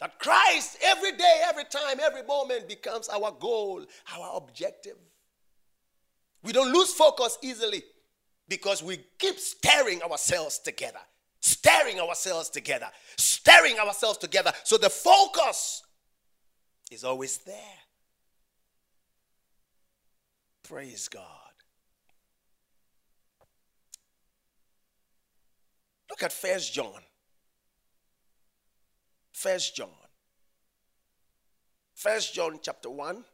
[0.00, 3.84] That Christ every day, every time, every moment becomes our goal,
[4.16, 4.96] our objective.
[6.42, 7.82] We don't lose focus easily
[8.48, 11.00] because we keep stirring ourselves together,
[11.40, 14.52] stirring ourselves together, stirring ourselves together.
[14.64, 15.82] So the focus
[16.90, 17.56] is always there.
[20.62, 21.39] Praise God.
[26.10, 27.00] Look at First John.
[29.32, 29.88] First John.
[31.94, 33.24] First John chapter 1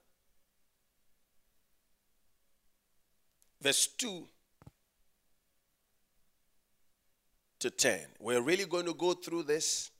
[3.61, 4.25] verse 2
[7.59, 8.01] to 10.
[8.21, 9.91] We're really going to go through this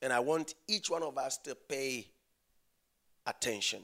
[0.00, 2.08] and I want each one of us to pay
[3.26, 3.82] attention.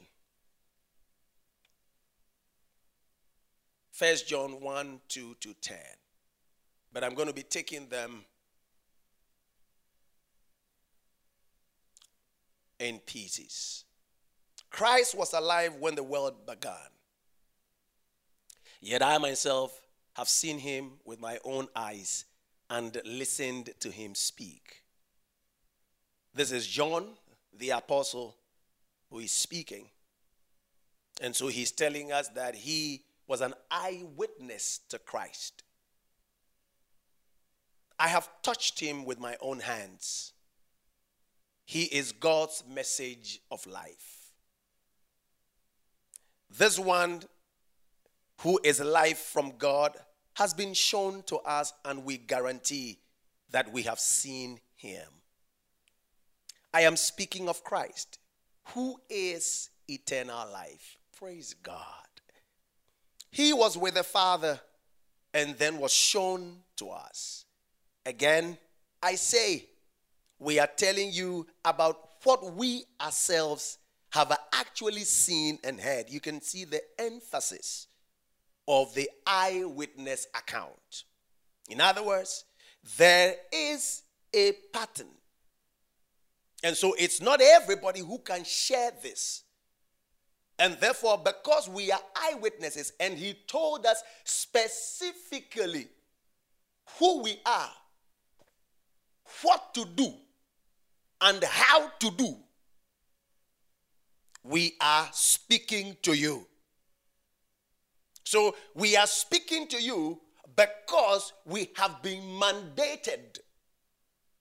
[3.91, 5.77] First John 1 2 to 10.
[6.93, 8.23] But I'm going to be taking them
[12.79, 13.83] in pieces.
[14.69, 16.91] Christ was alive when the world began.
[18.79, 19.81] Yet I myself
[20.13, 22.25] have seen him with my own eyes
[22.69, 24.83] and listened to him speak.
[26.33, 27.07] This is John,
[27.57, 28.35] the apostle,
[29.09, 29.87] who is speaking.
[31.21, 35.63] And so he's telling us that he was an eyewitness to Christ.
[38.03, 40.33] I have touched him with my own hands.
[41.63, 44.33] He is God's message of life.
[46.49, 47.23] This one
[48.41, 49.95] who is life from God
[50.33, 52.99] has been shown to us, and we guarantee
[53.51, 55.07] that we have seen him.
[56.73, 58.19] I am speaking of Christ,
[58.73, 60.97] who is eternal life.
[61.17, 62.09] Praise God.
[63.31, 64.59] He was with the Father
[65.33, 67.42] and then was shown to us.
[68.05, 68.57] Again,
[69.01, 69.65] I say,
[70.39, 73.77] we are telling you about what we ourselves
[74.11, 76.09] have actually seen and heard.
[76.09, 77.87] You can see the emphasis
[78.67, 81.03] of the eyewitness account.
[81.69, 82.45] In other words,
[82.97, 85.07] there is a pattern.
[86.63, 89.43] And so it's not everybody who can share this.
[90.59, 95.87] And therefore, because we are eyewitnesses, and he told us specifically
[96.99, 97.71] who we are,
[99.41, 100.13] what to do,
[101.21, 102.35] and how to do,
[104.43, 106.45] we are speaking to you.
[108.23, 110.19] So we are speaking to you
[110.55, 113.39] because we have been mandated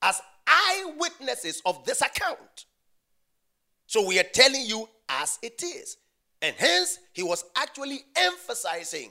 [0.02, 2.66] as eyewitnesses of this account.
[3.86, 5.98] So we are telling you as it is.
[6.40, 9.10] And hence, he was actually emphasizing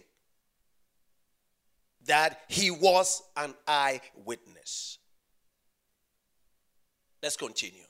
[2.05, 4.97] that he was an eyewitness.
[7.21, 7.83] Let's continue.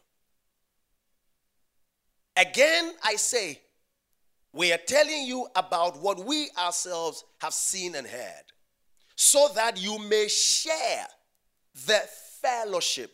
[2.36, 3.62] Again, I say,
[4.54, 8.44] we are telling you about what we ourselves have seen and heard,
[9.16, 11.08] so that you may share
[11.86, 12.02] the
[12.42, 13.12] fellowship.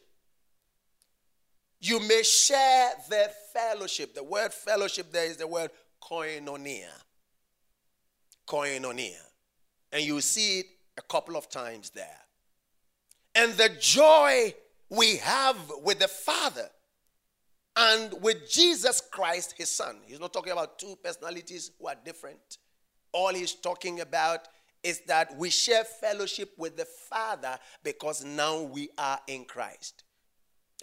[1.79, 4.15] You may share the fellowship.
[4.15, 5.69] The word fellowship there is the word
[6.01, 6.89] koinonia.
[8.47, 9.21] Koinonia.
[9.91, 10.65] And you see it
[10.97, 12.19] a couple of times there.
[13.35, 14.53] And the joy
[14.89, 16.69] we have with the Father
[17.75, 19.97] and with Jesus Christ, his son.
[20.05, 22.57] He's not talking about two personalities who are different.
[23.11, 24.47] All he's talking about
[24.83, 30.03] is that we share fellowship with the Father because now we are in Christ.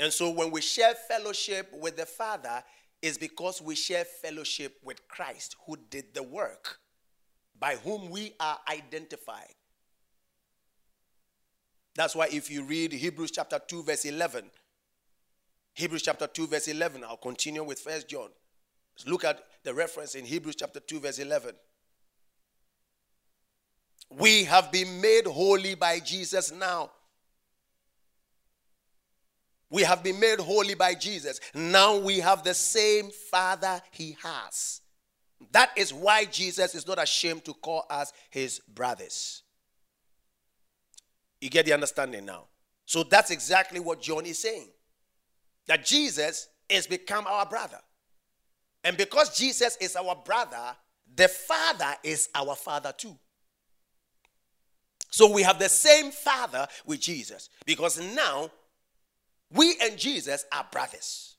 [0.01, 2.63] And so when we share fellowship with the Father,
[3.05, 6.79] is because we share fellowship with Christ who did the work
[7.61, 9.53] by whom we are identified.
[11.97, 14.51] That's why if you read Hebrews chapter 2 verse 11,
[15.75, 17.05] Hebrews chapter 2, verse 11.
[17.05, 18.29] I'll continue with First John.
[18.97, 21.55] Let's look at the reference in Hebrews chapter 2, verse 11.
[24.11, 26.93] We have been made holy by Jesus now.
[29.69, 31.41] We have been made holy by Jesus.
[31.53, 34.83] Now we have the same Father he has.
[35.51, 39.43] That is why Jesus is not ashamed to call us his brothers.
[41.45, 42.47] You get the understanding now?
[42.87, 44.71] So that's exactly what John is saying
[45.67, 47.81] that Jesus is become our brother.
[48.83, 50.75] And because Jesus is our brother,
[51.15, 53.15] the Father is our Father too.
[55.11, 58.51] So we have the same Father with Jesus because now
[59.53, 61.37] we and Jesus are brothers.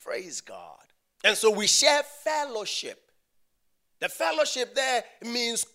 [0.00, 0.78] Praise God.
[1.24, 3.10] And so we share fellowship.
[3.98, 5.66] The fellowship there means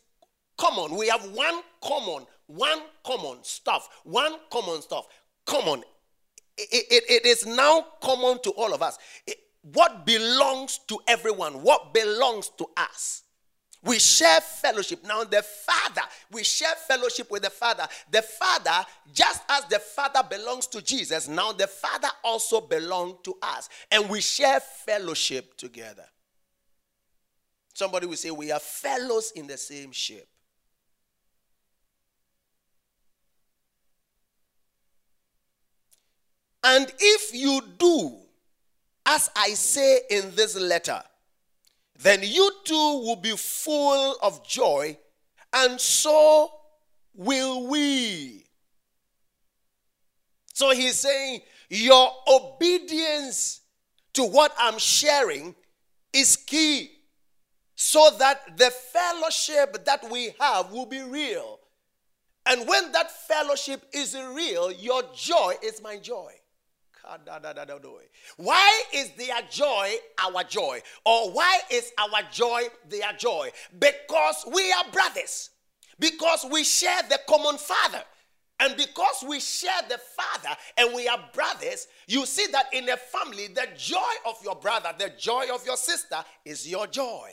[0.58, 0.96] common.
[0.98, 5.08] We have one common, one common stuff, one common stuff.
[5.46, 5.84] Common
[6.58, 8.98] it, it, it is now common to all of us.
[9.26, 13.24] It, what belongs to everyone, what belongs to us.
[13.84, 15.04] We share fellowship.
[15.06, 17.88] Now, the Father, we share fellowship with the Father.
[18.12, 23.36] The Father, just as the Father belongs to Jesus, now the Father also belongs to
[23.42, 23.70] us.
[23.92, 26.06] And we share fellowship together.
[27.74, 30.28] Somebody will say, We are fellows in the same ship.
[36.70, 38.18] And if you do
[39.06, 41.02] as I say in this letter,
[41.98, 44.98] then you too will be full of joy,
[45.54, 46.52] and so
[47.16, 48.44] will we.
[50.54, 51.40] So he's saying,
[51.70, 53.62] Your obedience
[54.14, 55.56] to what I'm sharing
[56.12, 56.92] is key
[57.76, 61.60] so that the fellowship that we have will be real.
[62.46, 66.34] And when that fellowship is real, your joy is my joy.
[68.38, 69.94] Why is their joy
[70.24, 70.82] our joy?
[71.06, 73.50] Or why is our joy their joy?
[73.78, 75.50] Because we are brothers.
[76.00, 78.04] Because we share the common father.
[78.60, 82.98] And because we share the father and we are brothers, you see that in a
[82.98, 87.30] family, the joy of your brother, the joy of your sister is your joy.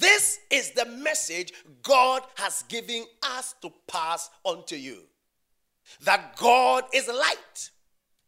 [0.00, 5.02] This is the message God has given us to pass on to you
[6.04, 7.70] that God is light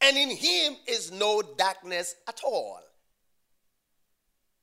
[0.01, 2.81] and in him is no darkness at all.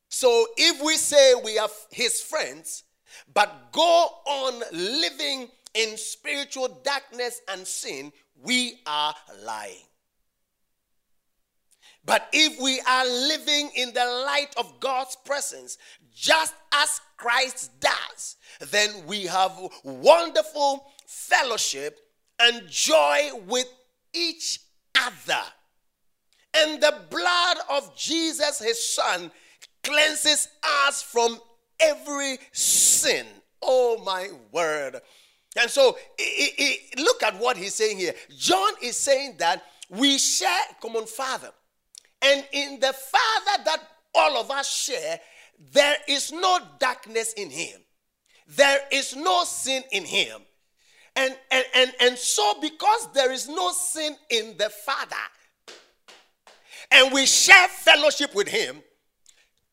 [0.09, 2.83] So if we say we are his friends,
[3.33, 9.83] but go on living in spiritual darkness and sin, we are lying.
[12.05, 15.77] But if we are living in the light of God's presence,
[16.15, 18.37] just as Christ does,
[18.71, 19.51] then we have
[19.83, 21.99] wonderful fellowship
[22.39, 23.67] and joy with
[24.13, 24.59] each
[24.95, 25.41] other.
[26.53, 29.31] And the blood of Jesus, his son,
[29.83, 30.47] cleanses
[30.87, 31.39] us from
[31.79, 33.25] every sin.
[33.61, 35.01] Oh, my word.
[35.57, 35.97] And so,
[36.97, 38.13] look at what he's saying here.
[38.37, 40.49] John is saying that we share
[40.81, 41.51] common father.
[42.21, 43.79] And in the father that
[44.13, 45.19] all of us share,
[45.71, 47.79] there is no darkness in him.
[48.47, 50.41] There is no sin in him.
[51.15, 55.15] And, and, and, and so, because there is no sin in the Father,
[56.91, 58.77] and we share fellowship with him,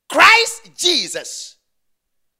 [0.09, 1.57] Christ Jesus,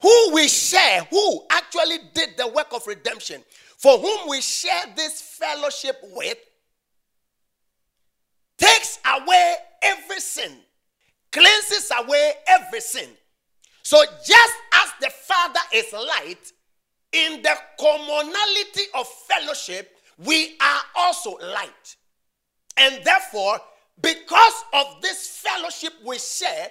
[0.01, 3.43] who we share, who actually did the work of redemption,
[3.77, 6.39] for whom we share this fellowship with,
[8.59, 10.53] takes away every sin,
[11.33, 13.09] cleanses away every sin.
[13.83, 16.53] So just as the Father is light,
[17.13, 21.97] in the commonality of fellowship, we are also light.
[22.77, 23.59] And therefore,
[24.01, 26.69] because of this fellowship we share,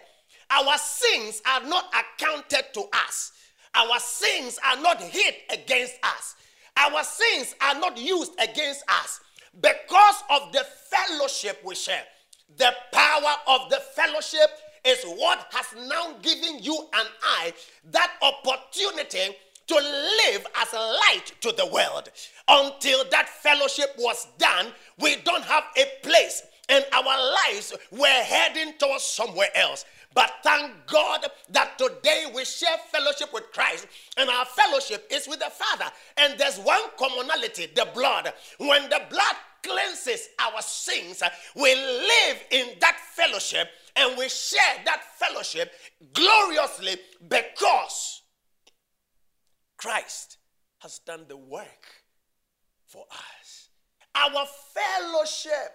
[0.50, 3.32] our sins are not accounted to us.
[3.74, 6.36] Our sins are not hid against us.
[6.78, 9.22] Our sins are not used against us
[9.62, 12.04] because of the fellowship we share.
[12.58, 14.50] The power of the fellowship
[14.84, 17.54] is what has now given you and I
[17.92, 19.36] that opportunity
[19.72, 22.10] to live as a light to the world.
[22.50, 24.68] Until that fellowship was done,
[25.00, 27.04] we don't have a place, and our
[27.48, 29.86] lives were heading towards somewhere else.
[30.14, 35.40] But thank God that today we share fellowship with Christ, and our fellowship is with
[35.40, 35.90] the Father.
[36.18, 38.34] And there's one commonality the blood.
[38.58, 41.24] When the blood cleanses our sins,
[41.56, 45.72] we live in that fellowship and we share that fellowship
[46.14, 46.98] gloriously
[47.30, 48.21] because
[49.82, 50.38] Christ
[50.80, 51.88] has done the work
[52.86, 53.70] for us.
[54.14, 55.72] Our fellowship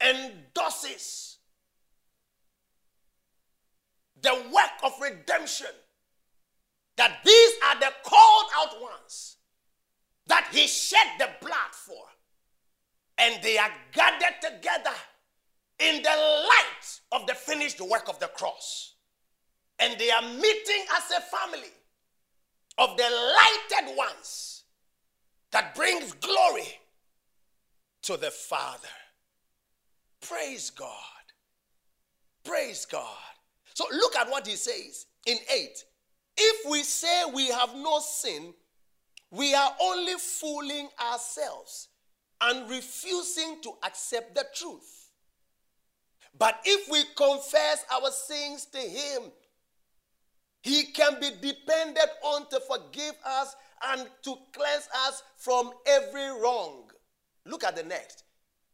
[0.00, 1.36] endorses
[4.22, 5.66] the work of redemption.
[6.96, 9.36] That these are the called out ones
[10.26, 12.04] that he shed the blood for.
[13.18, 14.96] And they are gathered together
[15.78, 18.94] in the light of the finished work of the cross.
[19.78, 21.72] And they are meeting as a family
[22.80, 24.64] of the lighted ones
[25.52, 26.80] that brings glory
[28.02, 28.88] to the Father.
[30.22, 30.88] Praise God.
[32.42, 33.04] Praise God.
[33.74, 35.84] So look at what he says in 8.
[36.38, 38.54] If we say we have no sin,
[39.30, 41.88] we are only fooling ourselves
[42.40, 45.10] and refusing to accept the truth.
[46.38, 49.24] But if we confess our sins to him,
[50.62, 53.56] he can be depended on to forgive us
[53.88, 56.90] and to cleanse us from every wrong.
[57.46, 58.24] Look at the next.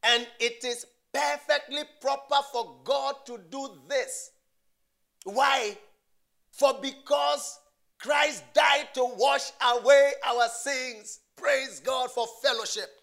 [0.03, 4.33] And it is perfectly proper for God to do this.
[5.25, 5.77] Why?
[6.51, 7.59] For because
[7.99, 11.21] Christ died to wash away our sins.
[11.37, 13.01] Praise God for fellowship.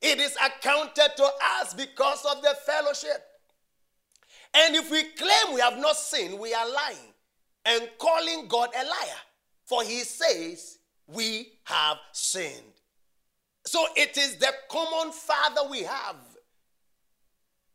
[0.00, 1.30] It is accounted to
[1.60, 3.24] us because of the fellowship.
[4.54, 7.11] And if we claim we have not sinned, we are lying
[7.64, 9.20] and calling God a liar.
[9.64, 12.52] For he says, We have sinned.
[13.64, 16.16] So it is the common Father we have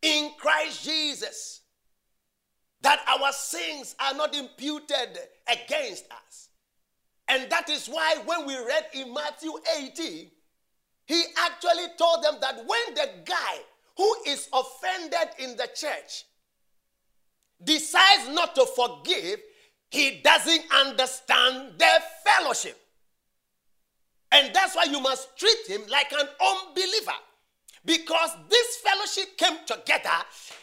[0.02, 1.62] in Christ Jesus
[2.82, 5.18] that our sins are not imputed
[5.48, 6.50] against us.
[7.28, 10.30] And that is why when we read in Matthew 18,
[11.06, 13.58] he actually told them that when the guy
[13.96, 16.26] who is offended in the church
[17.64, 19.40] decides not to forgive,
[19.90, 22.78] he doesn't understand their fellowship.
[24.32, 27.18] And that's why you must treat him like an unbeliever.
[27.86, 30.10] Because this fellowship came together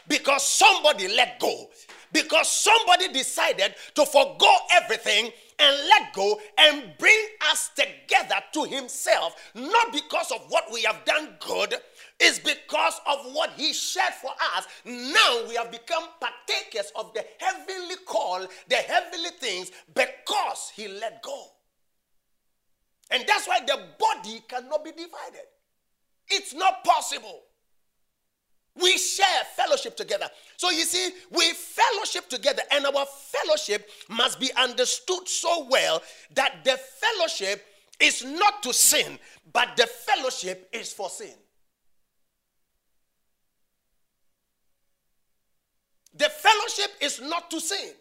[0.06, 1.70] because somebody let go.
[2.12, 9.36] Because somebody decided to forego everything and let go and bring us together to himself.
[9.54, 11.74] Not because of what we have done good,
[12.20, 14.66] is because of what he shed for us.
[14.84, 21.22] Now we have become partakers of the heavenly call, the heavenly things, because he let
[21.22, 21.46] go.
[23.10, 25.46] And that's why the body cannot be divided.
[26.28, 27.42] It's not possible.
[29.74, 30.28] Fellowship together.
[30.56, 36.02] So you see, we fellowship together, and our fellowship must be understood so well
[36.34, 37.64] that the fellowship
[38.00, 39.18] is not to sin,
[39.52, 41.34] but the fellowship is for sin.
[46.16, 47.92] The fellowship is not to sin.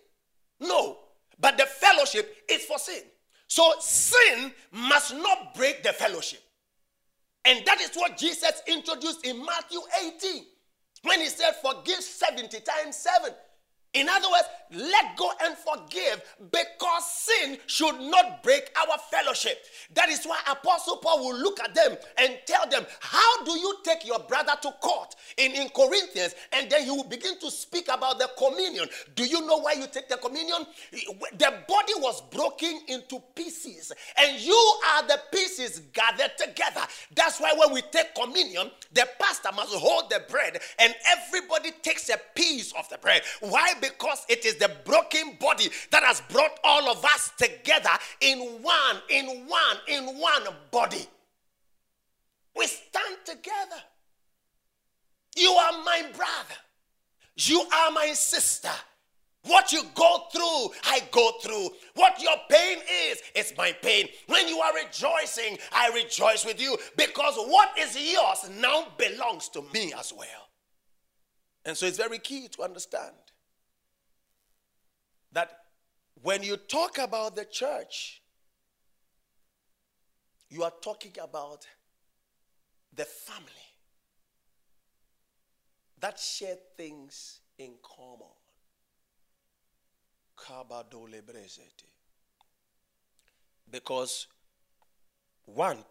[0.59, 0.99] No,
[1.39, 3.01] but the fellowship is for sin.
[3.47, 6.41] So sin must not break the fellowship.
[7.45, 10.45] And that is what Jesus introduced in Matthew 18
[11.03, 13.31] when he said, Forgive 70 times 7.
[13.93, 19.63] In other words, let go and forgive because sin should not break our fellowship.
[19.93, 23.77] That is why Apostle Paul will look at them and tell them, How do you
[23.83, 26.33] take your brother to court in, in Corinthians?
[26.53, 28.87] And then he will begin to speak about the communion.
[29.15, 30.65] Do you know why you take the communion?
[30.91, 36.81] The body was broken into pieces, and you are the pieces gathered together.
[37.15, 42.09] That's why when we take communion, the pastor must hold the bread, and everybody takes
[42.09, 43.21] a piece of the bread.
[43.41, 43.73] Why?
[43.83, 47.89] Because it is the broken body that has brought all of us together
[48.21, 51.05] in one, in one, in one body.
[52.55, 53.81] We stand together.
[55.35, 56.59] You are my brother.
[57.35, 58.69] You are my sister.
[59.45, 61.71] What you go through, I go through.
[61.95, 62.77] What your pain
[63.09, 64.07] is, it's my pain.
[64.27, 69.61] When you are rejoicing, I rejoice with you because what is yours now belongs to
[69.73, 70.27] me as well.
[71.65, 73.11] And so it's very key to understand
[75.33, 75.51] that
[76.21, 78.21] when you talk about the church,
[80.49, 81.65] you are talking about
[82.95, 83.49] the family
[85.99, 88.27] that share things in common.
[93.71, 94.27] Because
[95.45, 95.83] one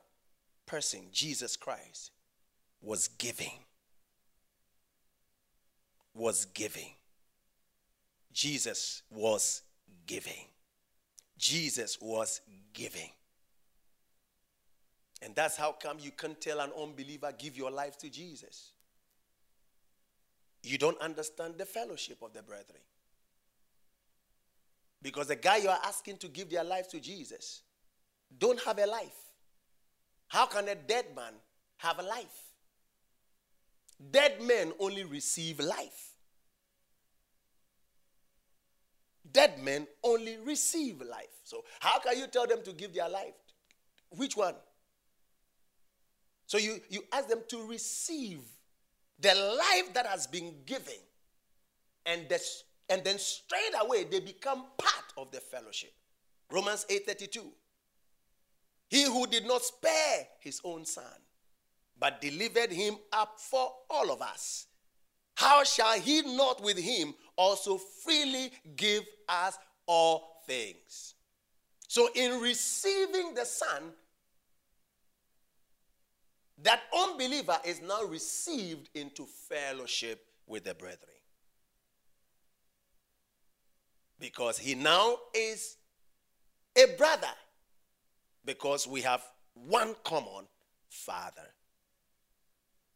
[0.67, 2.13] person, Jesus Christ,
[2.81, 3.65] was giving.
[6.15, 6.93] Was giving.
[8.33, 9.63] Jesus was
[10.07, 10.47] giving.
[11.39, 12.41] Jesus was
[12.73, 13.11] giving.
[15.23, 18.73] And that's how come you can't tell an unbeliever, give your life to Jesus.
[20.63, 22.81] You don't understand the fellowship of the brethren.
[25.01, 27.63] Because the guy you are asking to give their life to Jesus
[28.39, 29.33] don't have a life.
[30.29, 31.35] How can a dead man
[31.79, 32.53] have a life?
[34.11, 36.12] Dead men only receive life.
[39.33, 41.29] Dead men only receive life.
[41.45, 43.35] So, how can you tell them to give their life?
[44.11, 44.55] Which one?
[46.47, 48.41] So, you, you ask them to receive
[49.19, 50.95] the life that has been given,
[52.05, 52.41] and, the,
[52.89, 55.93] and then straight away they become part of the fellowship.
[56.51, 57.41] Romans 8:32.
[58.89, 61.05] He who did not spare his own son,
[61.99, 64.67] but delivered him up for all of us,
[65.43, 71.15] how shall he not with him also freely give us all things.
[71.89, 73.93] So, in receiving the Son,
[76.63, 80.99] that unbeliever is now received into fellowship with the brethren.
[84.21, 85.77] Because he now is
[86.77, 87.35] a brother,
[88.45, 89.23] because we have
[89.55, 90.47] one common
[90.89, 91.49] Father.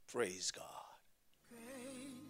[0.06, 0.75] Praise God.